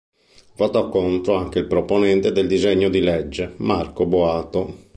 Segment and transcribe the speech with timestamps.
[0.55, 4.87] Votò contro anche il proponente del disegno di legge, Marco Boato.